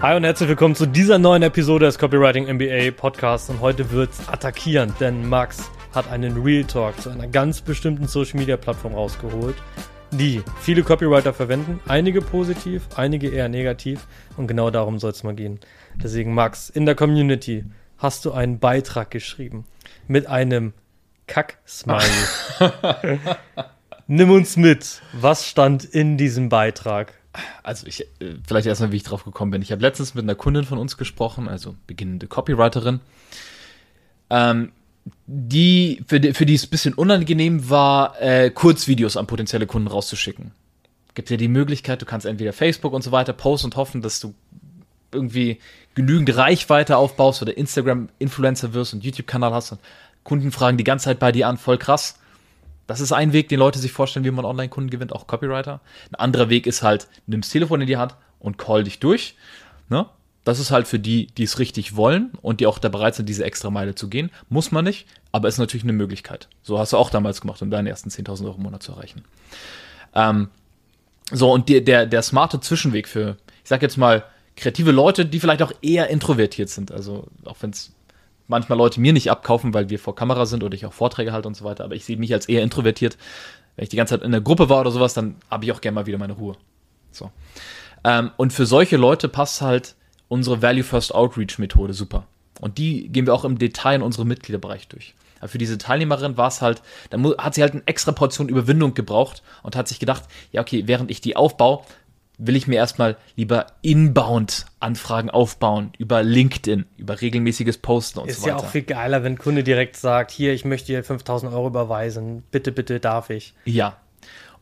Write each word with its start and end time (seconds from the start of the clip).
Hi 0.00 0.16
und 0.16 0.22
herzlich 0.22 0.48
willkommen 0.48 0.76
zu 0.76 0.86
dieser 0.86 1.18
neuen 1.18 1.42
Episode 1.42 1.86
des 1.86 1.98
Copywriting 1.98 2.46
MBA 2.46 2.92
Podcasts 2.92 3.50
und 3.50 3.58
heute 3.58 3.90
wird's 3.90 4.28
attackierend, 4.28 5.00
denn 5.00 5.28
Max 5.28 5.72
hat 5.92 6.08
einen 6.12 6.40
Real 6.40 6.62
Talk 6.62 7.00
zu 7.00 7.10
einer 7.10 7.26
ganz 7.26 7.60
bestimmten 7.60 8.06
Social 8.06 8.38
Media 8.38 8.56
Plattform 8.56 8.94
rausgeholt, 8.94 9.56
die 10.12 10.40
viele 10.60 10.84
Copywriter 10.84 11.34
verwenden, 11.34 11.80
einige 11.88 12.22
positiv, 12.22 12.86
einige 12.94 13.28
eher 13.28 13.48
negativ 13.48 14.06
und 14.36 14.46
genau 14.46 14.70
darum 14.70 15.00
soll 15.00 15.10
es 15.10 15.24
mal 15.24 15.34
gehen. 15.34 15.58
Deswegen 15.96 16.32
Max, 16.32 16.70
in 16.70 16.86
der 16.86 16.94
Community 16.94 17.64
hast 17.96 18.24
du 18.24 18.30
einen 18.30 18.60
Beitrag 18.60 19.10
geschrieben 19.10 19.64
mit 20.06 20.28
einem 20.28 20.74
Kack-Smiley. 21.26 22.04
Nimm 24.06 24.30
uns 24.30 24.56
mit. 24.56 25.02
Was 25.12 25.44
stand 25.44 25.84
in 25.84 26.16
diesem 26.16 26.50
Beitrag? 26.50 27.17
Also 27.62 27.86
ich, 27.86 28.00
äh, 28.20 28.36
vielleicht 28.46 28.66
erstmal, 28.66 28.92
wie 28.92 28.96
ich 28.96 29.02
drauf 29.02 29.24
gekommen 29.24 29.50
bin. 29.50 29.62
Ich 29.62 29.72
habe 29.72 29.82
letztens 29.82 30.14
mit 30.14 30.24
einer 30.24 30.34
Kundin 30.34 30.64
von 30.64 30.78
uns 30.78 30.96
gesprochen, 30.96 31.48
also 31.48 31.74
beginnende 31.86 32.26
Copywriterin, 32.26 33.00
ähm, 34.30 34.72
die, 35.26 36.02
für 36.06 36.20
die, 36.20 36.32
für 36.34 36.46
die 36.46 36.54
es 36.54 36.66
ein 36.66 36.70
bisschen 36.70 36.94
unangenehm 36.94 37.70
war, 37.70 38.20
äh, 38.20 38.50
Kurzvideos 38.50 39.16
an 39.16 39.26
potenzielle 39.26 39.66
Kunden 39.66 39.88
rauszuschicken. 39.88 40.52
Gibt 41.14 41.30
dir 41.30 41.36
die 41.36 41.48
Möglichkeit, 41.48 42.02
du 42.02 42.06
kannst 42.06 42.26
entweder 42.26 42.52
Facebook 42.52 42.92
und 42.92 43.02
so 43.02 43.12
weiter 43.12 43.32
posten 43.32 43.66
und 43.66 43.76
hoffen, 43.76 44.02
dass 44.02 44.20
du 44.20 44.34
irgendwie 45.12 45.58
genügend 45.94 46.36
Reichweite 46.36 46.96
aufbaust 46.96 47.42
oder 47.42 47.56
Instagram-Influencer 47.56 48.74
wirst 48.74 48.94
und 48.94 49.04
YouTube-Kanal 49.04 49.52
hast 49.52 49.72
und 49.72 49.80
Kunden 50.24 50.52
fragen 50.52 50.76
die 50.76 50.84
ganze 50.84 51.06
Zeit 51.06 51.18
bei 51.18 51.32
dir 51.32 51.48
an, 51.48 51.56
voll 51.56 51.78
krass. 51.78 52.18
Das 52.88 53.00
ist 53.00 53.12
ein 53.12 53.34
Weg, 53.34 53.50
den 53.50 53.58
Leute 53.58 53.78
sich 53.78 53.92
vorstellen, 53.92 54.24
wie 54.24 54.30
man 54.30 54.46
Online-Kunden 54.46 54.88
gewinnt, 54.88 55.12
auch 55.12 55.26
Copywriter. 55.26 55.80
Ein 56.10 56.14
anderer 56.14 56.48
Weg 56.48 56.66
ist 56.66 56.82
halt, 56.82 57.06
nimm 57.26 57.42
das 57.42 57.50
Telefon 57.50 57.82
in 57.82 57.86
die 57.86 57.98
Hand 57.98 58.16
und 58.40 58.56
call 58.56 58.82
dich 58.82 58.98
durch. 58.98 59.36
Ne? 59.90 60.06
Das 60.42 60.58
ist 60.58 60.70
halt 60.70 60.88
für 60.88 60.98
die, 60.98 61.26
die 61.26 61.42
es 61.42 61.58
richtig 61.58 61.96
wollen 61.96 62.32
und 62.40 62.60
die 62.60 62.66
auch 62.66 62.78
da 62.78 62.88
bereit 62.88 63.14
sind, 63.14 63.28
diese 63.28 63.44
extra 63.44 63.68
Meile 63.68 63.94
zu 63.94 64.08
gehen. 64.08 64.30
Muss 64.48 64.72
man 64.72 64.86
nicht, 64.86 65.06
aber 65.32 65.48
ist 65.48 65.58
natürlich 65.58 65.84
eine 65.84 65.92
Möglichkeit. 65.92 66.48
So 66.62 66.78
hast 66.78 66.94
du 66.94 66.96
auch 66.96 67.10
damals 67.10 67.42
gemacht, 67.42 67.60
um 67.60 67.70
deine 67.70 67.90
ersten 67.90 68.08
10.000 68.08 68.46
Euro 68.46 68.56
im 68.56 68.62
Monat 68.62 68.82
zu 68.82 68.92
erreichen. 68.92 69.22
Ähm, 70.14 70.48
so, 71.30 71.52
und 71.52 71.68
die, 71.68 71.84
der, 71.84 72.06
der 72.06 72.22
smarte 72.22 72.58
Zwischenweg 72.58 73.06
für, 73.06 73.36
ich 73.62 73.68
sag 73.68 73.82
jetzt 73.82 73.98
mal, 73.98 74.24
kreative 74.56 74.92
Leute, 74.92 75.26
die 75.26 75.40
vielleicht 75.40 75.60
auch 75.60 75.72
eher 75.82 76.08
introvertiert 76.08 76.70
sind. 76.70 76.90
Also, 76.90 77.26
auch 77.44 77.56
wenn 77.60 77.68
es 77.68 77.92
manchmal 78.48 78.76
Leute 78.76 79.00
mir 79.00 79.12
nicht 79.12 79.30
abkaufen, 79.30 79.72
weil 79.74 79.90
wir 79.90 79.98
vor 79.98 80.14
Kamera 80.14 80.46
sind 80.46 80.64
oder 80.64 80.74
ich 80.74 80.84
auch 80.86 80.92
Vorträge 80.92 81.32
halte 81.32 81.46
und 81.46 81.56
so 81.56 81.64
weiter. 81.64 81.84
Aber 81.84 81.94
ich 81.94 82.04
sehe 82.04 82.16
mich 82.16 82.32
als 82.34 82.48
eher 82.48 82.62
introvertiert. 82.62 83.16
Wenn 83.76 83.84
ich 83.84 83.88
die 83.90 83.96
ganze 83.96 84.14
Zeit 84.14 84.24
in 84.24 84.32
der 84.32 84.40
Gruppe 84.40 84.68
war 84.68 84.80
oder 84.80 84.90
sowas, 84.90 85.14
dann 85.14 85.36
habe 85.50 85.64
ich 85.64 85.72
auch 85.72 85.80
gerne 85.80 85.94
mal 85.94 86.06
wieder 86.06 86.18
meine 86.18 86.32
Ruhe. 86.32 86.56
So. 87.12 87.30
Ähm, 88.04 88.32
und 88.36 88.52
für 88.52 88.66
solche 88.66 88.96
Leute 88.96 89.28
passt 89.28 89.60
halt 89.60 89.94
unsere 90.28 90.62
Value 90.62 90.82
First 90.82 91.14
Outreach 91.14 91.58
Methode 91.58 91.92
super. 91.92 92.26
Und 92.60 92.78
die 92.78 93.08
gehen 93.08 93.26
wir 93.26 93.34
auch 93.34 93.44
im 93.44 93.58
Detail 93.58 93.96
in 93.96 94.02
unserem 94.02 94.28
Mitgliederbereich 94.28 94.88
durch. 94.88 95.14
Aber 95.38 95.48
für 95.48 95.58
diese 95.58 95.78
Teilnehmerin 95.78 96.36
war 96.36 96.48
es 96.48 96.60
halt, 96.60 96.82
da 97.10 97.18
hat 97.38 97.54
sie 97.54 97.62
halt 97.62 97.72
eine 97.72 97.86
extra 97.86 98.12
Portion 98.12 98.48
Überwindung 98.48 98.94
gebraucht 98.94 99.42
und 99.62 99.76
hat 99.76 99.86
sich 99.86 100.00
gedacht, 100.00 100.24
ja, 100.50 100.60
okay, 100.60 100.84
während 100.86 101.10
ich 101.10 101.20
die 101.20 101.36
aufbaue, 101.36 101.82
will 102.38 102.54
ich 102.54 102.68
mir 102.68 102.76
erstmal 102.76 103.16
lieber 103.34 103.66
inbound 103.82 104.66
Anfragen 104.80 105.28
aufbauen 105.28 105.92
über 105.98 106.22
LinkedIn, 106.22 106.86
über 106.96 107.20
regelmäßiges 107.20 107.78
Posten 107.78 108.20
und 108.20 108.28
ist 108.28 108.36
so 108.36 108.42
weiter. 108.42 108.56
Ist 108.56 108.62
ja 108.62 108.66
auch 108.68 108.70
viel 108.70 108.82
geiler, 108.82 109.24
wenn 109.24 109.34
ein 109.34 109.38
Kunde 109.38 109.64
direkt 109.64 109.96
sagt, 109.96 110.30
hier, 110.30 110.52
ich 110.52 110.64
möchte 110.64 110.86
dir 110.86 111.02
5000 111.02 111.52
Euro 111.52 111.66
überweisen, 111.66 112.44
bitte, 112.50 112.70
bitte 112.70 113.00
darf 113.00 113.30
ich. 113.30 113.54
Ja. 113.64 113.96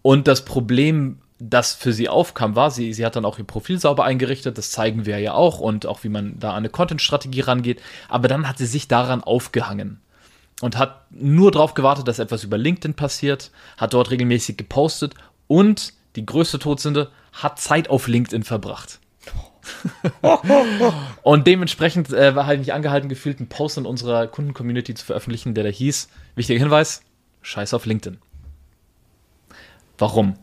Und 0.00 0.26
das 0.26 0.44
Problem, 0.44 1.18
das 1.38 1.74
für 1.74 1.92
sie 1.92 2.08
aufkam, 2.08 2.56
war, 2.56 2.70
sie, 2.70 2.94
sie 2.94 3.04
hat 3.04 3.14
dann 3.14 3.26
auch 3.26 3.38
ihr 3.38 3.44
Profil 3.44 3.78
sauber 3.78 4.04
eingerichtet, 4.04 4.56
das 4.56 4.70
zeigen 4.70 5.04
wir 5.04 5.18
ja 5.18 5.34
auch 5.34 5.60
und 5.60 5.84
auch 5.84 6.02
wie 6.02 6.08
man 6.08 6.38
da 6.38 6.50
an 6.50 6.58
eine 6.58 6.70
Content-Strategie 6.70 7.42
rangeht, 7.42 7.82
aber 8.08 8.28
dann 8.28 8.48
hat 8.48 8.56
sie 8.56 8.66
sich 8.66 8.88
daran 8.88 9.22
aufgehangen 9.22 10.00
und 10.62 10.78
hat 10.78 11.04
nur 11.10 11.50
darauf 11.50 11.74
gewartet, 11.74 12.08
dass 12.08 12.18
etwas 12.18 12.42
über 12.42 12.56
LinkedIn 12.56 12.94
passiert, 12.94 13.50
hat 13.76 13.92
dort 13.92 14.10
regelmäßig 14.10 14.56
gepostet 14.56 15.14
und 15.46 15.92
die 16.16 16.26
größte 16.26 16.58
Todsünde, 16.58 17.10
hat 17.32 17.60
Zeit 17.60 17.88
auf 17.88 18.08
LinkedIn 18.08 18.42
verbracht. 18.42 19.00
und 21.22 21.46
dementsprechend 21.46 22.12
äh, 22.12 22.34
war 22.34 22.46
halt 22.46 22.60
mich 22.60 22.72
angehalten 22.72 23.08
gefühlt, 23.08 23.38
einen 23.38 23.48
Post 23.48 23.78
in 23.78 23.86
unserer 23.86 24.26
Kundencommunity 24.26 24.94
zu 24.94 25.04
veröffentlichen, 25.04 25.54
der 25.54 25.64
da 25.64 25.70
hieß, 25.70 26.08
wichtiger 26.34 26.60
Hinweis, 26.60 27.02
scheiß 27.42 27.74
auf 27.74 27.86
LinkedIn. 27.86 28.18
Warum? 29.98 30.38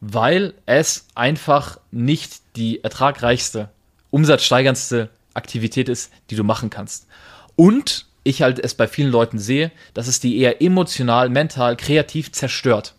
Weil 0.00 0.54
es 0.66 1.06
einfach 1.14 1.80
nicht 1.90 2.42
die 2.56 2.84
ertragreichste, 2.84 3.70
umsatzsteigerndste 4.10 5.10
Aktivität 5.34 5.88
ist, 5.88 6.12
die 6.30 6.36
du 6.36 6.44
machen 6.44 6.70
kannst. 6.70 7.06
Und 7.54 8.06
ich 8.22 8.42
halt 8.42 8.58
es 8.58 8.74
bei 8.74 8.88
vielen 8.88 9.10
Leuten 9.10 9.38
sehe, 9.38 9.70
dass 9.94 10.08
es 10.08 10.20
die 10.20 10.38
eher 10.38 10.60
emotional, 10.60 11.28
mental, 11.30 11.76
kreativ 11.76 12.32
zerstört 12.32 12.94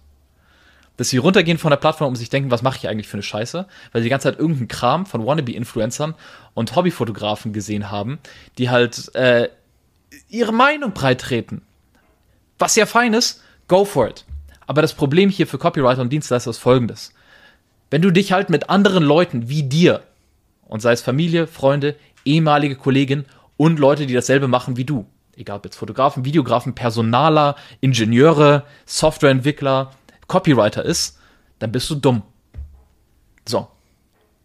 dass 0.98 1.10
sie 1.10 1.18
runtergehen 1.18 1.58
von 1.58 1.70
der 1.70 1.78
Plattform 1.78 2.10
und 2.10 2.16
sich 2.16 2.30
denken, 2.30 2.52
was 2.52 2.64
mache 2.64 2.78
ich 2.78 2.88
eigentlich 2.90 3.08
für 3.08 3.14
eine 3.14 3.24
Scheiße, 3.24 3.68
weil 3.92 4.02
sie 4.02 4.06
die 4.06 4.10
ganze 4.10 4.30
Zeit 4.30 4.40
irgendeinen 4.40 4.68
Kram 4.68 5.06
von 5.06 5.26
Wannabe-Influencern 5.26 6.16
und 6.54 6.76
Hobbyfotografen 6.76 7.54
gesehen 7.54 7.92
haben, 7.92 8.20
die 8.58 8.70
halt 8.70 9.14
äh, 9.16 9.50
ihre 10.28 10.52
Meinung 10.52 10.92
breitreten. 10.94 11.62
Was 12.60 12.76
ja 12.76 12.86
fein 12.86 13.14
ist, 13.14 13.42
go 13.68 13.86
for 13.86 14.10
it. 14.10 14.26
Aber 14.66 14.82
das 14.82 14.94
Problem 14.94 15.30
hier 15.30 15.48
für 15.48 15.58
Copywriter 15.58 16.02
und 16.02 16.12
Dienstleister 16.12 16.50
ist 16.50 16.58
folgendes. 16.58 17.14
Wenn 17.90 18.02
du 18.02 18.12
dich 18.12 18.34
halt 18.34 18.50
mit 18.50 18.70
anderen 18.70 19.04
Leuten 19.04 19.48
wie 19.48 19.64
dir, 19.64 20.04
und 20.66 20.82
sei 20.82 20.92
es 20.92 21.02
Familie, 21.02 21.48
Freunde, 21.48 21.96
ehemalige 22.26 22.76
Kollegen 22.76 23.26
und 23.56 23.80
Leute, 23.80 24.06
die 24.06 24.14
dasselbe 24.14 24.50
machen 24.50 24.76
wie 24.76 24.84
du, 24.84 25.06
egal 25.38 25.58
ob 25.58 25.66
jetzt 25.66 25.78
Fotografen, 25.78 26.26
Videografen, 26.26 26.76
Personaler, 26.76 27.56
Ingenieure, 27.80 28.64
Softwareentwickler, 28.86 29.92
Copywriter 30.28 30.84
ist, 30.84 31.18
dann 31.60 31.72
bist 31.72 31.90
du 31.90 31.96
dumm. 31.96 32.24
So. 33.48 33.68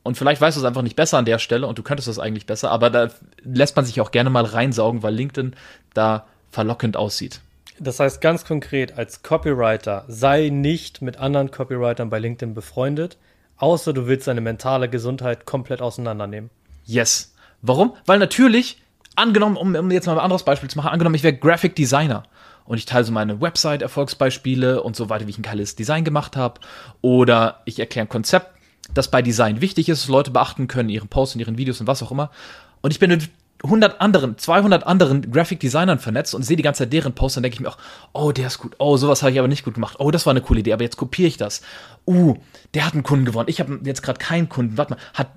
Und 0.02 0.16
vielleicht 0.16 0.40
weißt 0.40 0.56
du 0.56 0.60
es 0.60 0.66
einfach 0.66 0.82
nicht 0.82 0.96
besser 0.96 1.18
an 1.18 1.24
der 1.24 1.38
Stelle 1.38 1.66
und 1.66 1.78
du 1.78 1.82
könntest 1.82 2.08
das 2.08 2.18
eigentlich 2.18 2.46
besser, 2.46 2.70
aber 2.70 2.90
da 2.90 3.08
lässt 3.44 3.76
man 3.76 3.84
sich 3.84 4.00
auch 4.00 4.10
gerne 4.10 4.30
mal 4.30 4.44
reinsaugen, 4.44 5.02
weil 5.02 5.14
LinkedIn 5.14 5.54
da 5.94 6.26
verlockend 6.50 6.96
aussieht. 6.96 7.40
Das 7.78 8.00
heißt 8.00 8.20
ganz 8.20 8.44
konkret, 8.44 8.98
als 8.98 9.22
Copywriter 9.22 10.04
sei 10.08 10.50
nicht 10.50 11.02
mit 11.02 11.18
anderen 11.18 11.50
Copywritern 11.50 12.10
bei 12.10 12.18
LinkedIn 12.18 12.54
befreundet, 12.54 13.16
außer 13.56 13.92
du 13.92 14.06
willst 14.06 14.26
deine 14.26 14.40
mentale 14.40 14.88
Gesundheit 14.88 15.46
komplett 15.46 15.80
auseinandernehmen. 15.80 16.50
Yes. 16.84 17.34
Warum? 17.60 17.94
Weil 18.06 18.18
natürlich, 18.18 18.82
angenommen, 19.14 19.56
um, 19.56 19.74
um 19.74 19.90
jetzt 19.90 20.06
mal 20.06 20.14
ein 20.14 20.18
anderes 20.18 20.42
Beispiel 20.42 20.68
zu 20.68 20.78
machen, 20.78 20.90
angenommen, 20.90 21.14
ich 21.14 21.22
wäre 21.22 21.36
Graphic 21.36 21.76
Designer 21.76 22.24
und 22.64 22.78
ich 22.78 22.86
teile 22.86 23.04
so 23.04 23.12
meine 23.12 23.40
Website-Erfolgsbeispiele 23.40 24.82
und 24.82 24.96
so 24.96 25.08
weiter, 25.08 25.26
wie 25.26 25.30
ich 25.30 25.38
ein 25.38 25.42
geiles 25.42 25.76
Design 25.76 26.04
gemacht 26.04 26.36
habe. 26.36 26.60
Oder 27.00 27.62
ich 27.64 27.78
erkläre 27.78 28.06
ein 28.06 28.08
Konzept, 28.08 28.48
das 28.94 29.10
bei 29.10 29.22
Design 29.22 29.60
wichtig 29.60 29.88
ist, 29.88 30.08
Leute 30.08 30.30
beachten 30.30 30.68
können, 30.68 30.88
ihren 30.88 31.08
Posts 31.08 31.36
und 31.36 31.40
ihren 31.40 31.58
Videos 31.58 31.80
und 31.80 31.86
was 31.86 32.02
auch 32.02 32.10
immer. 32.10 32.30
Und 32.80 32.90
ich 32.92 32.98
bin 32.98 33.10
mit 33.10 33.30
100 33.64 34.00
anderen, 34.00 34.36
200 34.38 34.84
anderen 34.86 35.30
Graphic 35.30 35.60
Designern 35.60 36.00
vernetzt 36.00 36.34
und 36.34 36.42
sehe 36.42 36.56
die 36.56 36.64
ganze 36.64 36.80
Zeit 36.82 36.92
deren 36.92 37.14
Posts, 37.14 37.36
dann 37.36 37.42
denke 37.44 37.54
ich 37.54 37.60
mir 37.60 37.68
auch, 37.68 37.78
oh, 38.12 38.32
der 38.32 38.48
ist 38.48 38.58
gut, 38.58 38.74
oh, 38.78 38.96
sowas 38.96 39.22
habe 39.22 39.32
ich 39.32 39.38
aber 39.38 39.46
nicht 39.46 39.64
gut 39.64 39.74
gemacht, 39.74 39.96
oh, 40.00 40.10
das 40.10 40.26
war 40.26 40.32
eine 40.32 40.40
coole 40.40 40.60
Idee, 40.60 40.72
aber 40.72 40.82
jetzt 40.82 40.96
kopiere 40.96 41.28
ich 41.28 41.36
das. 41.36 41.62
Uh, 42.04 42.34
der 42.74 42.84
hat 42.84 42.94
einen 42.94 43.04
Kunden 43.04 43.24
gewonnen, 43.24 43.48
ich 43.48 43.60
habe 43.60 43.78
jetzt 43.84 44.02
gerade 44.02 44.18
keinen 44.18 44.48
Kunden, 44.48 44.78
warte 44.78 44.94
mal, 44.94 45.00
hat, 45.14 45.28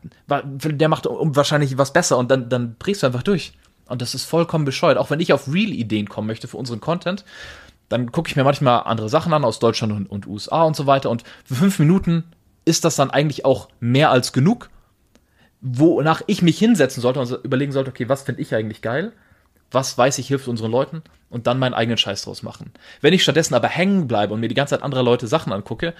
der 0.52 0.90
macht 0.90 1.06
wahrscheinlich 1.07 1.78
was 1.78 1.94
besser 1.94 2.18
und 2.18 2.31
dann, 2.31 2.50
dann 2.50 2.75
drehst 2.80 3.03
du 3.03 3.07
einfach 3.07 3.24
durch. 3.24 3.53
Und 3.88 4.01
das 4.01 4.16
ist 4.16 4.25
vollkommen 4.25 4.66
bescheuert. 4.66 4.97
Auch 4.97 5.09
wenn 5.09 5.19
ich 5.19 5.34
auf 5.34 5.51
Real-Ideen 5.51 6.09
kommen 6.09 6.28
möchte 6.28 6.47
für 6.47 6.57
unseren 6.57 6.81
Content, 6.81 7.23
dann 7.90 8.12
gucke 8.12 8.29
ich 8.29 8.35
mir 8.35 8.44
manchmal 8.44 8.83
andere 8.86 9.10
Sachen 9.10 9.33
an 9.33 9.45
aus 9.45 9.60
Deutschland 9.60 9.94
und, 9.94 10.10
und, 10.10 10.27
USA 10.27 10.63
und 10.63 10.75
so 10.75 10.88
weiter. 10.88 11.10
Und 11.10 11.24
für 11.44 11.56
fünf 11.56 11.80
Minuten 11.80 12.24
ist 12.65 12.83
das 12.83 12.95
dann 12.95 13.12
eigentlich 13.12 13.45
auch 13.45 13.69
mehr 13.80 14.10
als 14.10 14.33
genug, 14.33 14.69
wonach 15.62 16.21
ich 16.27 16.42
mich 16.42 16.57
hinsetzen 16.57 17.01
sollte 17.01 17.19
und 17.19 17.31
überlegen 17.44 17.71
sollte, 17.71 17.92
okay, 17.92 18.10
was 18.10 18.24
finde 18.24 18.42
ich 18.42 18.54
eigentlich 18.56 18.81
geil? 18.81 19.13
Was 19.71 19.98
weiß 19.98 20.18
ich 20.19 20.27
hilft 20.27 20.48
unseren 20.48 20.71
Leuten? 20.71 21.04
Und 21.30 21.48
dann 21.48 21.60
meinen 21.60 21.74
eigenen 21.74 21.98
Scheiß 21.98 22.24
draus 22.24 22.44
machen. 22.44 22.71
Wenn 23.01 23.13
ich 23.13 23.24
stattdessen 23.24 23.56
aber 23.56 23.68
hängen 23.68 24.07
bleibe 24.07 24.33
und 24.33 24.39
mir 24.39 24.48
die 24.48 24.56
ganze 24.56 24.75
Zeit 24.75 24.83
andere 24.83 25.01
Leute 25.01 25.27
Sachen 25.27 25.54
angucke, 25.54 25.94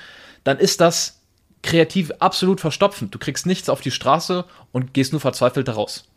dann 0.44 0.58
ist 0.58 0.82
das 0.82 1.22
kreativ 1.62 2.12
absolut 2.20 2.62
verstopfend. 2.62 3.14
Du 3.14 3.20
kriegst 3.20 3.46
nichts 3.46 3.70
auf 3.70 3.82
die 3.82 3.92
Straße 3.92 4.46
und 4.72 4.94
gehst 4.94 5.14
nur 5.14 5.22
verzweifelt 5.22 5.68
daraus. 5.68 6.08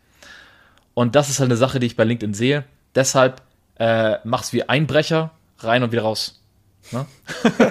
Und 0.99 1.15
das 1.15 1.29
ist 1.29 1.39
halt 1.39 1.47
eine 1.47 1.55
Sache, 1.55 1.79
die 1.79 1.87
ich 1.87 1.95
bei 1.95 2.03
LinkedIn 2.03 2.33
sehe. 2.33 2.65
Deshalb 2.93 3.41
äh, 3.75 4.17
mach's 4.25 4.51
wie 4.51 4.63
Einbrecher, 4.63 5.31
rein 5.59 5.81
und 5.81 5.93
wieder 5.93 6.01
raus. 6.01 6.43
Ne? 6.91 7.05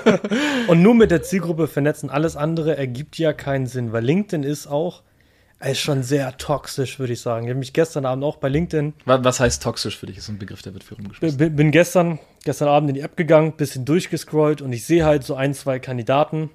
und 0.69 0.80
nur 0.80 0.94
mit 0.94 1.10
der 1.10 1.22
Zielgruppe 1.22 1.69
vernetzen, 1.69 2.08
alles 2.08 2.36
andere 2.36 2.78
ergibt 2.78 3.19
ja 3.19 3.34
keinen 3.34 3.66
Sinn, 3.66 3.92
weil 3.92 4.02
LinkedIn 4.02 4.44
ist 4.44 4.66
auch, 4.66 5.02
ist 5.60 5.78
schon 5.78 6.02
sehr 6.04 6.38
toxisch, 6.38 6.98
würde 6.98 7.12
ich 7.12 7.20
sagen. 7.20 7.44
Ich 7.44 7.50
habe 7.50 7.58
mich 7.58 7.75
gestern 7.75 8.06
Abend 8.06 8.25
auch 8.25 8.38
bei 8.38 8.48
LinkedIn. 8.48 8.94
Was 9.04 9.40
heißt 9.40 9.62
toxisch 9.62 9.98
für 9.98 10.06
dich? 10.06 10.16
Ist 10.16 10.30
ein 10.30 10.38
Begriff, 10.38 10.62
der 10.62 10.72
wird 10.72 10.84
für 10.84 10.94
rumgeschmissen. 10.94 11.36
Bin, 11.36 11.54
bin 11.54 11.70
gestern, 11.70 12.19
gestern 12.44 12.69
Abend 12.69 12.88
in 12.88 12.94
die 12.94 13.02
App 13.02 13.19
gegangen, 13.19 13.58
bisschen 13.58 13.84
durchgescrollt 13.84 14.62
und 14.62 14.72
ich 14.72 14.86
sehe 14.86 15.04
halt 15.04 15.22
so 15.22 15.34
ein, 15.34 15.52
zwei 15.52 15.80
Kandidaten, 15.80 16.48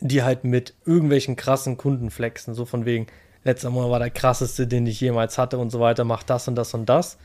die 0.00 0.22
halt 0.22 0.44
mit 0.44 0.74
irgendwelchen 0.84 1.34
krassen 1.34 1.78
Kunden 1.78 2.10
flexen, 2.10 2.52
so 2.52 2.66
von 2.66 2.84
wegen, 2.84 3.06
letzter 3.44 3.70
Monat 3.70 3.90
war 3.90 3.98
der 3.98 4.10
krasseste, 4.10 4.66
den 4.66 4.86
ich 4.86 5.00
jemals 5.00 5.38
hatte 5.38 5.58
und 5.58 5.70
so 5.70 5.80
weiter, 5.80 6.04
macht 6.04 6.30
das 6.30 6.48
und 6.48 6.54
das 6.54 6.74
und 6.74 6.86
das. 6.88 7.18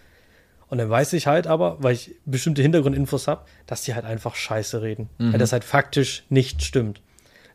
Und 0.69 0.79
dann 0.79 0.89
weiß 0.89 1.13
ich 1.13 1.27
halt 1.27 1.47
aber, 1.47 1.77
weil 1.81 1.93
ich 1.93 2.15
bestimmte 2.25 2.61
Hintergrundinfos 2.61 3.27
habe, 3.27 3.45
dass 3.67 3.83
die 3.83 3.95
halt 3.95 4.05
einfach 4.05 4.35
Scheiße 4.35 4.81
reden. 4.81 5.09
Mhm. 5.17 5.33
Weil 5.33 5.39
das 5.39 5.53
halt 5.53 5.63
faktisch 5.63 6.23
nicht 6.29 6.61
stimmt. 6.63 7.01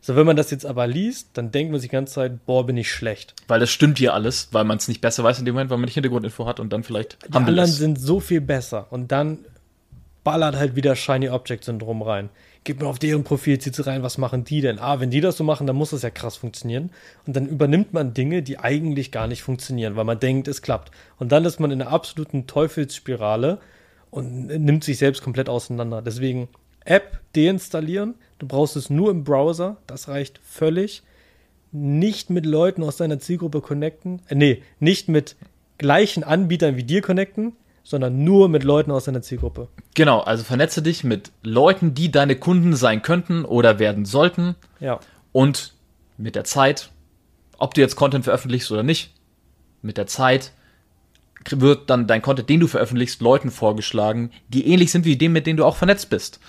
So, 0.01 0.15
wenn 0.15 0.25
man 0.25 0.35
das 0.35 0.51
jetzt 0.51 0.65
aber 0.65 0.85
liest, 0.87 1.29
dann 1.33 1.51
denkt 1.51 1.71
man 1.71 1.79
sich 1.79 1.89
die 1.89 1.93
ganze 1.95 2.15
Zeit, 2.15 2.45
boah, 2.45 2.65
bin 2.65 2.75
ich 2.75 2.91
schlecht. 2.91 3.35
Weil 3.47 3.59
das 3.59 3.69
stimmt 3.69 3.99
hier 3.99 4.13
alles, 4.13 4.49
weil 4.51 4.65
man 4.65 4.77
es 4.77 4.87
nicht 4.87 4.99
besser 4.99 5.23
weiß 5.23 5.39
in 5.39 5.45
dem 5.45 5.53
Moment, 5.53 5.69
weil 5.69 5.77
man 5.77 5.85
nicht 5.85 5.93
Hintergrundinfo 5.93 6.45
hat 6.45 6.59
und 6.59 6.73
dann 6.73 6.83
vielleicht 6.83 7.19
Die 7.29 7.33
anderen 7.33 7.69
ist. 7.69 7.77
sind 7.77 7.99
so 7.99 8.19
viel 8.19 8.41
besser. 8.41 8.87
Und 8.89 9.11
dann 9.13 9.39
ballert 10.23 10.55
halt 10.55 10.75
wieder 10.75 10.95
Shiny 10.95 11.29
Object 11.29 11.63
Syndrom 11.63 12.01
rein 12.01 12.29
geht 12.63 12.79
man 12.79 12.87
auf 12.87 12.99
deren 12.99 13.23
Profil, 13.23 13.59
zieht 13.59 13.75
sie 13.75 13.85
rein, 13.85 14.03
was 14.03 14.17
machen 14.17 14.43
die 14.43 14.61
denn? 14.61 14.79
Ah, 14.79 14.99
wenn 14.99 15.11
die 15.11 15.21
das 15.21 15.37
so 15.37 15.43
machen, 15.43 15.67
dann 15.67 15.75
muss 15.75 15.91
das 15.91 16.01
ja 16.01 16.09
krass 16.09 16.35
funktionieren. 16.35 16.91
Und 17.25 17.35
dann 17.35 17.47
übernimmt 17.47 17.93
man 17.93 18.13
Dinge, 18.13 18.41
die 18.41 18.59
eigentlich 18.59 19.11
gar 19.11 19.27
nicht 19.27 19.43
funktionieren, 19.43 19.95
weil 19.95 20.05
man 20.05 20.19
denkt, 20.19 20.47
es 20.47 20.61
klappt. 20.61 20.91
Und 21.17 21.31
dann 21.31 21.45
ist 21.45 21.59
man 21.59 21.71
in 21.71 21.81
einer 21.81 21.91
absoluten 21.91 22.47
Teufelsspirale 22.47 23.59
und 24.11 24.47
nimmt 24.47 24.83
sich 24.83 24.97
selbst 24.97 25.21
komplett 25.21 25.49
auseinander. 25.49 26.01
Deswegen 26.01 26.47
App 26.85 27.19
deinstallieren. 27.35 28.15
Du 28.39 28.47
brauchst 28.47 28.75
es 28.75 28.89
nur 28.89 29.11
im 29.11 29.23
Browser. 29.23 29.77
Das 29.87 30.07
reicht 30.07 30.39
völlig. 30.43 31.03
Nicht 31.71 32.29
mit 32.29 32.45
Leuten 32.45 32.83
aus 32.83 32.97
deiner 32.97 33.19
Zielgruppe 33.19 33.61
connecten. 33.61 34.21
Äh, 34.27 34.35
nee, 34.35 34.63
nicht 34.79 35.09
mit 35.09 35.35
gleichen 35.77 36.23
Anbietern 36.23 36.77
wie 36.77 36.83
dir 36.83 37.01
connecten, 37.01 37.53
sondern 37.83 38.23
nur 38.23 38.49
mit 38.49 38.63
Leuten 38.63 38.91
aus 38.91 39.05
deiner 39.05 39.21
Zielgruppe. 39.21 39.67
Genau, 39.93 40.21
also 40.21 40.43
vernetze 40.43 40.81
dich 40.81 41.03
mit 41.03 41.31
Leuten, 41.43 41.93
die 41.93 42.11
deine 42.11 42.35
Kunden 42.35 42.75
sein 42.75 43.01
könnten 43.01 43.45
oder 43.45 43.77
werden 43.77 44.05
sollten. 44.05 44.55
Ja. 44.79 44.99
Und 45.31 45.73
mit 46.17 46.35
der 46.35 46.45
Zeit, 46.45 46.89
ob 47.57 47.73
du 47.73 47.81
jetzt 47.81 47.95
Content 47.95 48.23
veröffentlichst 48.23 48.71
oder 48.71 48.83
nicht, 48.83 49.13
mit 49.81 49.97
der 49.97 50.07
Zeit 50.07 50.53
wird 51.49 51.89
dann 51.89 52.07
dein 52.07 52.21
Content, 52.21 52.49
den 52.49 52.59
du 52.59 52.67
veröffentlichst, 52.67 53.21
Leuten 53.21 53.51
vorgeschlagen, 53.51 54.31
die 54.49 54.67
ähnlich 54.67 54.91
sind 54.91 55.05
wie 55.05 55.17
dem, 55.17 55.33
mit 55.33 55.47
denen 55.47 55.57
du 55.57 55.65
auch 55.65 55.75
vernetzt 55.75 56.09
bist 56.09 56.39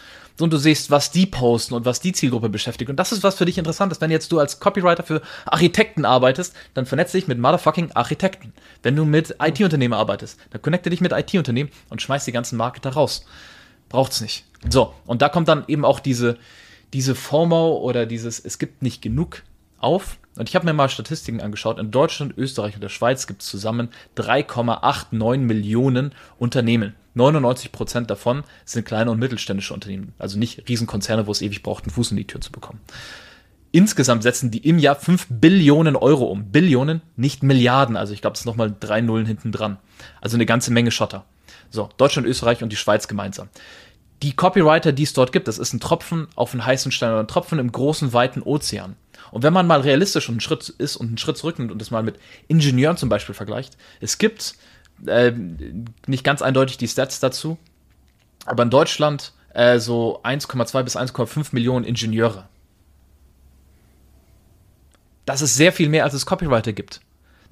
und 0.40 0.52
du 0.52 0.56
siehst, 0.56 0.90
was 0.90 1.10
die 1.10 1.26
posten 1.26 1.74
und 1.74 1.84
was 1.84 2.00
die 2.00 2.12
Zielgruppe 2.12 2.48
beschäftigt. 2.48 2.90
Und 2.90 2.96
das 2.96 3.12
ist 3.12 3.22
was 3.22 3.36
für 3.36 3.44
dich 3.44 3.58
interessant 3.58 3.92
ist. 3.92 4.00
Wenn 4.00 4.10
jetzt 4.10 4.32
du 4.32 4.40
als 4.40 4.58
Copywriter 4.58 5.04
für 5.04 5.22
Architekten 5.46 6.04
arbeitest, 6.04 6.54
dann 6.74 6.86
vernetz 6.86 7.12
dich 7.12 7.28
mit 7.28 7.38
motherfucking 7.38 7.92
Architekten. 7.92 8.52
Wenn 8.82 8.96
du 8.96 9.04
mit 9.04 9.36
IT-Unternehmen 9.40 9.94
arbeitest, 9.94 10.38
dann 10.50 10.62
connecte 10.62 10.90
dich 10.90 11.00
mit 11.00 11.12
IT-Unternehmen 11.12 11.70
und 11.88 12.02
schmeiß 12.02 12.24
die 12.24 12.32
ganzen 12.32 12.56
Marketer 12.56 12.90
raus. 12.90 13.24
Braucht's 13.88 14.20
nicht. 14.20 14.44
So, 14.68 14.94
und 15.06 15.22
da 15.22 15.28
kommt 15.28 15.48
dann 15.48 15.64
eben 15.68 15.84
auch 15.84 16.00
diese, 16.00 16.38
diese 16.92 17.14
FOMO 17.14 17.78
oder 17.78 18.06
dieses, 18.06 18.40
es 18.40 18.58
gibt 18.58 18.82
nicht 18.82 19.02
genug 19.02 19.42
auf. 19.78 20.18
Und 20.36 20.48
ich 20.48 20.56
habe 20.56 20.64
mir 20.64 20.72
mal 20.72 20.88
Statistiken 20.88 21.40
angeschaut. 21.40 21.78
In 21.78 21.90
Deutschland, 21.90 22.36
Österreich 22.36 22.74
und 22.74 22.82
der 22.82 22.88
Schweiz 22.88 23.26
gibt 23.26 23.42
es 23.42 23.48
zusammen 23.48 23.88
3,89 24.16 25.38
Millionen 25.38 26.12
Unternehmen. 26.38 26.94
99 27.14 27.70
Prozent 27.70 28.10
davon 28.10 28.42
sind 28.64 28.84
kleine 28.84 29.10
und 29.10 29.20
mittelständische 29.20 29.72
Unternehmen. 29.72 30.12
Also 30.18 30.38
nicht 30.38 30.68
Riesenkonzerne, 30.68 31.26
wo 31.26 31.30
es 31.30 31.42
ewig 31.42 31.62
braucht, 31.62 31.84
einen 31.84 31.92
Fuß 31.92 32.10
in 32.10 32.16
die 32.16 32.26
Tür 32.26 32.40
zu 32.40 32.50
bekommen. 32.50 32.80
Insgesamt 33.70 34.22
setzen 34.22 34.50
die 34.50 34.68
im 34.68 34.78
Jahr 34.78 34.94
5 34.94 35.26
Billionen 35.30 35.96
Euro 35.96 36.26
um. 36.26 36.50
Billionen, 36.50 37.02
nicht 37.16 37.42
Milliarden. 37.42 37.96
Also 37.96 38.12
ich 38.12 38.20
glaube, 38.20 38.34
es 38.34 38.40
ist 38.40 38.46
nochmal 38.46 38.74
drei 38.78 39.00
Nullen 39.00 39.26
hinten 39.26 39.52
dran. 39.52 39.78
Also 40.20 40.36
eine 40.36 40.46
ganze 40.46 40.72
Menge 40.72 40.90
Schotter. 40.90 41.24
So, 41.70 41.88
Deutschland, 41.96 42.28
Österreich 42.28 42.62
und 42.62 42.70
die 42.70 42.76
Schweiz 42.76 43.08
gemeinsam. 43.08 43.48
Die 44.22 44.34
Copywriter, 44.34 44.92
die 44.92 45.02
es 45.02 45.12
dort 45.12 45.32
gibt, 45.32 45.48
das 45.48 45.58
ist 45.58 45.72
ein 45.72 45.80
Tropfen 45.80 46.28
auf 46.36 46.52
einen 46.52 46.64
heißen 46.64 46.92
Stein 46.92 47.10
oder 47.10 47.20
ein 47.20 47.28
Tropfen 47.28 47.58
im 47.58 47.72
großen, 47.72 48.12
weiten 48.12 48.42
Ozean. 48.42 48.96
Und 49.30 49.42
wenn 49.42 49.52
man 49.52 49.66
mal 49.66 49.80
realistisch 49.80 50.28
einen 50.28 50.40
Schritt 50.40 50.68
ist 50.68 50.96
und 50.96 51.08
einen 51.08 51.18
Schritt 51.18 51.36
zurücknimmt 51.36 51.72
und 51.72 51.80
das 51.80 51.90
mal 51.90 52.02
mit 52.02 52.18
Ingenieuren 52.48 52.96
zum 52.96 53.08
Beispiel 53.08 53.34
vergleicht, 53.34 53.76
es 54.00 54.18
gibt 54.18 54.54
äh, 55.06 55.32
nicht 56.06 56.24
ganz 56.24 56.42
eindeutig 56.42 56.78
die 56.78 56.88
Stats 56.88 57.20
dazu, 57.20 57.58
aber 58.46 58.62
in 58.62 58.70
Deutschland 58.70 59.32
äh, 59.54 59.78
so 59.78 60.22
1,2 60.22 60.82
bis 60.82 60.96
1,5 60.96 61.48
Millionen 61.52 61.84
Ingenieure. 61.84 62.48
Das 65.26 65.40
ist 65.40 65.54
sehr 65.54 65.72
viel 65.72 65.88
mehr, 65.88 66.04
als 66.04 66.14
es 66.14 66.26
Copywriter 66.26 66.72
gibt. 66.72 67.00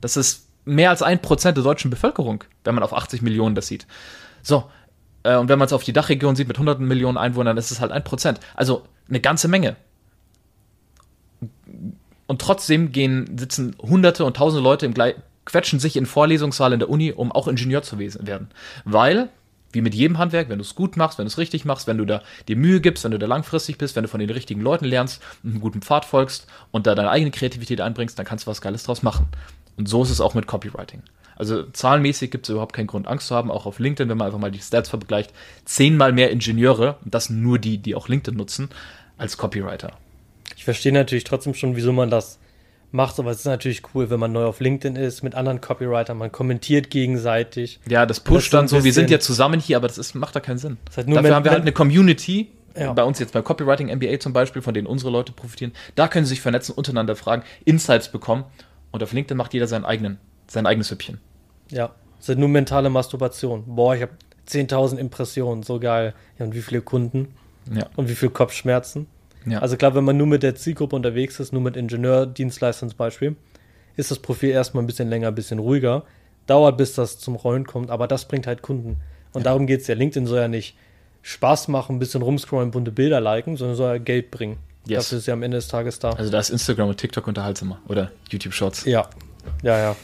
Das 0.00 0.16
ist 0.16 0.46
mehr 0.64 0.90
als 0.90 1.02
ein 1.02 1.22
Prozent 1.22 1.56
der 1.56 1.64
deutschen 1.64 1.90
Bevölkerung, 1.90 2.44
wenn 2.64 2.74
man 2.74 2.84
auf 2.84 2.92
80 2.92 3.22
Millionen 3.22 3.54
das 3.54 3.66
sieht. 3.66 3.86
So, 4.42 4.70
äh, 5.22 5.36
und 5.36 5.48
wenn 5.48 5.58
man 5.58 5.66
es 5.66 5.72
auf 5.72 5.84
die 5.84 5.92
Dachregion 5.92 6.36
sieht 6.36 6.48
mit 6.48 6.58
hunderten 6.58 6.86
Millionen 6.86 7.18
Einwohnern, 7.18 7.56
ist 7.56 7.70
es 7.70 7.80
halt 7.80 7.92
ein 7.92 8.04
Prozent. 8.04 8.40
Also 8.54 8.84
eine 9.08 9.20
ganze 9.20 9.48
Menge. 9.48 9.76
Und 12.26 12.40
trotzdem 12.40 12.92
gehen, 12.92 13.36
sitzen 13.36 13.76
hunderte 13.80 14.24
und 14.24 14.36
tausende 14.36 14.62
Leute 14.62 14.86
im, 14.86 14.94
quetschen 15.44 15.80
sich 15.80 15.96
in 15.96 16.06
Vorlesungssaal 16.06 16.72
in 16.72 16.78
der 16.78 16.88
Uni, 16.88 17.12
um 17.12 17.32
auch 17.32 17.48
Ingenieur 17.48 17.82
zu 17.82 17.98
werden. 17.98 18.48
Weil, 18.84 19.28
wie 19.72 19.80
mit 19.80 19.94
jedem 19.94 20.18
Handwerk, 20.18 20.48
wenn 20.48 20.58
du 20.58 20.64
es 20.64 20.74
gut 20.74 20.96
machst, 20.96 21.18
wenn 21.18 21.24
du 21.24 21.28
es 21.28 21.38
richtig 21.38 21.64
machst, 21.64 21.86
wenn 21.86 21.98
du 21.98 22.04
da 22.04 22.22
dir 22.48 22.56
Mühe 22.56 22.80
gibst, 22.80 23.04
wenn 23.04 23.10
du 23.10 23.18
da 23.18 23.26
langfristig 23.26 23.78
bist, 23.78 23.96
wenn 23.96 24.04
du 24.04 24.08
von 24.08 24.20
den 24.20 24.30
richtigen 24.30 24.60
Leuten 24.60 24.84
lernst, 24.84 25.22
einen 25.44 25.60
guten 25.60 25.82
Pfad 25.82 26.04
folgst 26.04 26.46
und 26.70 26.86
da 26.86 26.94
deine 26.94 27.10
eigene 27.10 27.30
Kreativität 27.30 27.80
einbringst, 27.80 28.18
dann 28.18 28.26
kannst 28.26 28.46
du 28.46 28.50
was 28.50 28.60
Geiles 28.60 28.84
draus 28.84 29.02
machen. 29.02 29.26
Und 29.76 29.88
so 29.88 30.02
ist 30.02 30.10
es 30.10 30.20
auch 30.20 30.34
mit 30.34 30.46
Copywriting. 30.46 31.02
Also 31.34 31.64
zahlenmäßig 31.64 32.30
gibt 32.30 32.46
es 32.46 32.50
überhaupt 32.50 32.74
keinen 32.74 32.86
Grund, 32.86 33.08
Angst 33.08 33.26
zu 33.26 33.34
haben, 33.34 33.50
auch 33.50 33.66
auf 33.66 33.78
LinkedIn, 33.78 34.08
wenn 34.08 34.18
man 34.18 34.26
einfach 34.26 34.38
mal 34.38 34.50
die 34.50 34.60
Stats 34.60 34.90
vergleicht, 34.90 35.32
zehnmal 35.64 36.12
mehr 36.12 36.30
Ingenieure, 36.30 36.98
und 37.04 37.14
das 37.14 37.30
nur 37.30 37.58
die, 37.58 37.78
die 37.78 37.94
auch 37.94 38.08
LinkedIn 38.08 38.36
nutzen, 38.36 38.68
als 39.16 39.38
Copywriter. 39.38 39.92
Ich 40.62 40.64
verstehe 40.64 40.92
natürlich 40.92 41.24
trotzdem 41.24 41.54
schon, 41.54 41.74
wieso 41.74 41.92
man 41.92 42.08
das 42.08 42.38
macht, 42.92 43.18
aber 43.18 43.32
es 43.32 43.38
ist 43.38 43.46
natürlich 43.46 43.82
cool, 43.94 44.10
wenn 44.10 44.20
man 44.20 44.30
neu 44.30 44.44
auf 44.44 44.60
LinkedIn 44.60 44.94
ist, 44.94 45.24
mit 45.24 45.34
anderen 45.34 45.60
Copywritern, 45.60 46.16
man 46.16 46.30
kommentiert 46.30 46.88
gegenseitig. 46.88 47.80
Ja, 47.88 48.06
das 48.06 48.20
pusht 48.20 48.52
das 48.52 48.60
dann 48.60 48.68
so, 48.68 48.84
wir 48.84 48.92
sind 48.92 49.10
ja 49.10 49.18
zusammen 49.18 49.58
hier, 49.58 49.76
aber 49.76 49.88
das 49.88 49.98
ist, 49.98 50.14
macht 50.14 50.36
da 50.36 50.38
keinen 50.38 50.58
Sinn. 50.58 50.76
Halt 50.96 51.08
Dafür 51.12 51.34
haben 51.34 51.44
wir 51.44 51.50
halt 51.50 51.62
eine 51.62 51.72
Community, 51.72 52.52
ja. 52.76 52.92
bei 52.92 53.02
uns 53.02 53.18
jetzt 53.18 53.32
bei 53.32 53.42
Copywriting 53.42 53.88
MBA 53.92 54.20
zum 54.20 54.32
Beispiel, 54.32 54.62
von 54.62 54.72
denen 54.72 54.86
unsere 54.86 55.10
Leute 55.10 55.32
profitieren. 55.32 55.72
Da 55.96 56.06
können 56.06 56.26
sie 56.26 56.34
sich 56.34 56.40
vernetzen, 56.40 56.76
untereinander 56.76 57.16
fragen, 57.16 57.42
Insights 57.64 58.08
bekommen 58.08 58.44
und 58.92 59.02
auf 59.02 59.12
LinkedIn 59.12 59.36
macht 59.36 59.54
jeder 59.54 59.66
seinen 59.66 59.84
eigenen, 59.84 60.18
sein 60.46 60.66
eigenes 60.66 60.92
Hüppchen. 60.92 61.18
Ja, 61.72 61.90
es 62.20 62.28
ist 62.28 62.38
nur 62.38 62.48
mentale 62.48 62.88
Masturbation. 62.88 63.64
Boah, 63.66 63.96
ich 63.96 64.02
habe 64.02 64.12
10.000 64.48 64.98
Impressionen, 64.98 65.64
so 65.64 65.80
geil. 65.80 66.14
Ja, 66.38 66.46
und 66.46 66.54
wie 66.54 66.62
viele 66.62 66.82
Kunden? 66.82 67.34
Ja. 67.74 67.88
Und 67.96 68.08
wie 68.08 68.14
viele 68.14 68.30
Kopfschmerzen? 68.30 69.08
Ja. 69.46 69.60
Also 69.60 69.76
klar, 69.76 69.94
wenn 69.94 70.04
man 70.04 70.16
nur 70.16 70.26
mit 70.26 70.42
der 70.42 70.54
Zielgruppe 70.54 70.96
unterwegs 70.96 71.40
ist, 71.40 71.52
nur 71.52 71.62
mit 71.62 71.76
Ingenieurdienstleistern 71.76 72.90
zum 72.90 72.96
Beispiel, 72.96 73.36
ist 73.96 74.10
das 74.10 74.18
Profil 74.18 74.50
erstmal 74.50 74.82
ein 74.82 74.86
bisschen 74.86 75.08
länger, 75.08 75.28
ein 75.28 75.34
bisschen 75.34 75.58
ruhiger. 75.58 76.04
Dauert, 76.46 76.76
bis 76.76 76.94
das 76.94 77.18
zum 77.18 77.36
Rollen 77.36 77.66
kommt, 77.66 77.90
aber 77.90 78.08
das 78.08 78.26
bringt 78.26 78.46
halt 78.46 78.62
Kunden. 78.62 78.96
Und 79.32 79.42
ja. 79.42 79.44
darum 79.44 79.66
geht 79.66 79.82
es 79.82 79.86
ja. 79.86 79.94
LinkedIn 79.94 80.26
soll 80.26 80.38
ja 80.38 80.48
nicht 80.48 80.76
Spaß 81.22 81.68
machen, 81.68 81.96
ein 81.96 81.98
bisschen 81.98 82.22
rumscrollen, 82.22 82.72
bunte 82.72 82.90
Bilder 82.90 83.20
liken, 83.20 83.56
sondern 83.56 83.76
soll 83.76 83.92
ja 83.92 83.98
Geld 83.98 84.30
bringen. 84.30 84.58
Yes. 84.86 85.04
Dafür 85.04 85.18
ist 85.18 85.26
ja 85.26 85.34
am 85.34 85.42
Ende 85.42 85.58
des 85.58 85.68
Tages 85.68 85.98
da. 86.00 86.10
Also 86.10 86.30
da 86.30 86.40
ist 86.40 86.50
Instagram 86.50 86.88
und 86.88 86.96
TikTok 86.96 87.26
unterhaltsamer 87.28 87.80
oder 87.86 88.10
YouTube 88.30 88.52
Shorts. 88.52 88.84
Ja, 88.84 89.08
ja, 89.62 89.78
ja. 89.78 89.96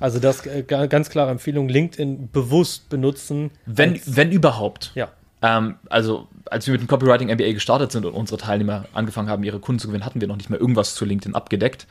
Also 0.00 0.18
das 0.18 0.44
äh, 0.46 0.64
ganz 0.64 1.08
klare 1.08 1.30
Empfehlung, 1.30 1.68
LinkedIn 1.68 2.30
bewusst 2.32 2.88
benutzen. 2.88 3.52
Wenn, 3.66 4.00
wenn 4.06 4.32
überhaupt. 4.32 4.90
Ja. 4.96 5.12
Ähm, 5.40 5.76
also, 5.88 6.26
als 6.54 6.66
wir 6.66 6.72
mit 6.72 6.80
dem 6.80 6.86
Copywriting 6.86 7.28
MBA 7.34 7.52
gestartet 7.52 7.90
sind 7.90 8.06
und 8.06 8.14
unsere 8.14 8.38
Teilnehmer 8.38 8.84
angefangen 8.94 9.28
haben, 9.28 9.42
ihre 9.42 9.58
Kunden 9.58 9.80
zu 9.80 9.88
gewinnen, 9.88 10.04
hatten 10.04 10.20
wir 10.20 10.28
noch 10.28 10.36
nicht 10.36 10.50
mehr 10.50 10.60
irgendwas 10.60 10.94
zu 10.94 11.04
LinkedIn 11.04 11.34
abgedeckt. 11.34 11.88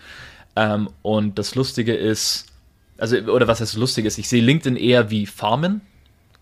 Ähm, 0.56 0.90
und 1.02 1.38
das 1.38 1.56
Lustige 1.56 1.94
ist, 1.94 2.46
also, 2.98 3.18
oder 3.18 3.50
was 3.50 3.60
heißt 3.60 3.76
lustig 3.76 4.06
ist, 4.06 4.18
ich 4.18 4.30
sehe 4.30 4.42
LinkedIn 4.42 4.78
eher 4.78 5.10
wie 5.10 5.26
Farmen. 5.26 5.82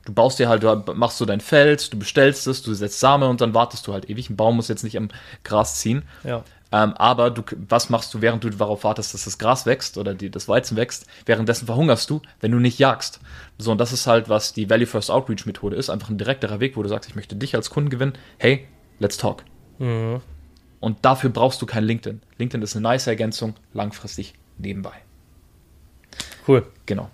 Du 0.05 0.13
baust 0.13 0.37
dir 0.37 0.49
halt, 0.49 0.61
du 0.61 0.83
machst 0.93 1.17
so 1.17 1.25
dein 1.25 1.41
Feld, 1.41 1.91
du 1.93 1.97
bestellst 1.97 2.45
es, 2.45 2.61
du 2.61 2.75
setzt 2.75 2.99
Samen 2.99 3.27
und 3.27 3.41
dann 3.41 3.55
wartest 3.55 3.87
du 3.87 3.93
halt 3.93 4.07
ewig. 4.07 4.29
Ein 4.29 4.35
Baum 4.35 4.55
muss 4.55 4.67
jetzt 4.67 4.83
nicht 4.83 4.97
am 4.97 5.09
Gras 5.43 5.79
ziehen. 5.79 6.03
Ja. 6.23 6.43
Ähm, 6.71 6.93
aber 6.93 7.31
du, 7.31 7.43
was 7.67 7.89
machst 7.89 8.13
du, 8.13 8.21
während 8.21 8.43
du 8.43 8.49
darauf 8.49 8.83
wartest, 8.83 9.13
dass 9.13 9.25
das 9.25 9.37
Gras 9.37 9.65
wächst 9.65 9.97
oder 9.97 10.13
die, 10.13 10.29
das 10.29 10.47
Weizen 10.47 10.77
wächst? 10.77 11.05
Währenddessen 11.25 11.65
verhungerst 11.65 12.09
du, 12.09 12.21
wenn 12.39 12.51
du 12.51 12.59
nicht 12.59 12.79
jagst. 12.79 13.19
So, 13.57 13.71
und 13.71 13.77
das 13.77 13.91
ist 13.91 14.07
halt, 14.07 14.29
was 14.29 14.53
die 14.53 14.69
Value 14.69 14.85
First 14.85 15.11
Outreach 15.11 15.45
Methode 15.45 15.75
ist. 15.75 15.89
Einfach 15.89 16.09
ein 16.09 16.17
direkterer 16.17 16.59
Weg, 16.59 16.77
wo 16.77 16.83
du 16.83 16.89
sagst, 16.89 17.09
ich 17.09 17.15
möchte 17.15 17.35
dich 17.35 17.55
als 17.55 17.69
Kunden 17.69 17.89
gewinnen. 17.89 18.13
Hey, 18.37 18.67
let's 18.99 19.17
talk. 19.17 19.43
Mhm. 19.79 20.21
Und 20.79 20.97
dafür 21.03 21.29
brauchst 21.29 21.61
du 21.61 21.65
kein 21.65 21.83
LinkedIn. 21.83 22.21
LinkedIn 22.37 22.63
ist 22.63 22.75
eine 22.75 22.83
nice 22.83 23.07
Ergänzung, 23.07 23.55
langfristig 23.73 24.33
nebenbei. 24.57 24.93
Cool. 26.47 26.65
Genau. 26.85 27.09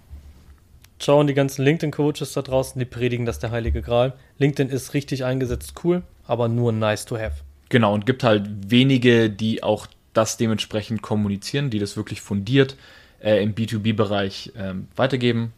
Schauen 1.00 1.28
die 1.28 1.34
ganzen 1.34 1.64
LinkedIn-Coaches 1.64 2.34
da 2.34 2.42
draußen, 2.42 2.80
die 2.80 2.86
predigen 2.86 3.26
das 3.26 3.40
der 3.40 3.52
heilige 3.52 3.82
Gral. 3.82 4.14
LinkedIn 4.40 4.70
ist 4.70 4.94
richtig 4.94 5.26
eingesetzt, 5.26 5.74
cool, 5.84 6.02
aber 6.26 6.48
nur 6.48 6.72
nice 6.72 7.06
to 7.06 7.18
have. 7.18 7.44
Genau, 7.70 7.94
und 7.94 8.06
gibt 8.06 8.24
halt 8.24 8.48
wenige, 8.70 9.30
die 9.30 9.64
auch 9.64 9.88
das 10.14 10.38
dementsprechend 10.38 11.02
kommunizieren, 11.02 11.70
die 11.70 11.80
das 11.80 11.98
wirklich 11.98 12.22
fundiert 12.22 12.76
äh, 13.22 13.42
im 13.44 13.54
B2B-Bereich 13.54 14.54
ähm, 14.56 14.88
weitergeben. 14.96 15.54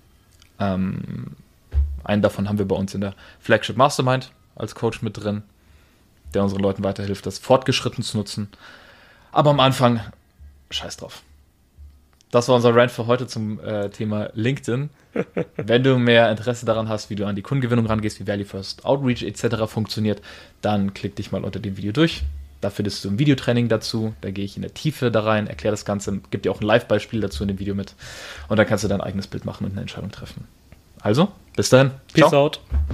Ähm, 0.59 1.35
einen 2.03 2.21
davon 2.21 2.49
haben 2.49 2.57
wir 2.57 2.67
bei 2.67 2.75
uns 2.75 2.93
in 2.93 3.01
der 3.01 3.13
Flagship 3.39 3.77
Mastermind 3.77 4.31
als 4.55 4.75
Coach 4.75 5.01
mit 5.01 5.17
drin, 5.17 5.43
der 6.33 6.43
unseren 6.43 6.61
Leuten 6.61 6.83
weiterhilft, 6.83 7.25
das 7.25 7.39
fortgeschritten 7.39 8.03
zu 8.03 8.17
nutzen. 8.17 8.49
Aber 9.31 9.51
am 9.51 9.59
Anfang, 9.59 10.01
scheiß 10.71 10.97
drauf. 10.97 11.23
Das 12.31 12.47
war 12.47 12.55
unser 12.55 12.75
Rant 12.75 12.91
für 12.91 13.07
heute 13.07 13.25
zum 13.25 13.59
äh, 13.59 13.89
Thema 13.89 14.29
LinkedIn. 14.33 14.89
Wenn 15.57 15.83
du 15.83 15.97
mehr 15.97 16.29
Interesse 16.29 16.65
daran 16.65 16.87
hast, 16.87 17.09
wie 17.09 17.15
du 17.15 17.25
an 17.25 17.35
die 17.35 17.41
Kundengewinnung 17.41 17.87
rangehst, 17.87 18.19
wie 18.19 18.27
Value 18.27 18.45
First 18.45 18.85
Outreach 18.85 19.23
etc. 19.23 19.65
funktioniert, 19.65 20.21
dann 20.61 20.93
klick 20.93 21.15
dich 21.15 21.31
mal 21.31 21.43
unter 21.43 21.59
dem 21.59 21.77
Video 21.77 21.91
durch. 21.91 22.23
Da 22.61 22.69
findest 22.69 23.03
du 23.03 23.09
ein 23.09 23.19
Videotraining 23.19 23.69
dazu. 23.69 24.13
Da 24.21 24.31
gehe 24.31 24.45
ich 24.45 24.57
in 24.57 24.61
der 24.61 24.73
Tiefe 24.73 25.11
da 25.11 25.21
rein, 25.21 25.47
erkläre 25.47 25.73
das 25.73 25.85
Ganze, 25.85 26.19
gebe 26.29 26.43
dir 26.43 26.51
auch 26.51 26.61
ein 26.61 26.67
Live-Beispiel 26.67 27.21
dazu 27.21 27.43
in 27.43 27.47
dem 27.47 27.59
Video 27.59 27.73
mit. 27.73 27.95
Und 28.47 28.57
dann 28.57 28.67
kannst 28.67 28.83
du 28.83 28.87
dein 28.87 29.01
eigenes 29.01 29.27
Bild 29.27 29.45
machen 29.45 29.65
und 29.65 29.71
eine 29.71 29.81
Entscheidung 29.81 30.11
treffen. 30.11 30.45
Also, 31.01 31.29
bis 31.55 31.69
dahin. 31.69 31.91
Peace 32.13 32.27
Ciao. 32.27 32.45
out. 32.45 32.59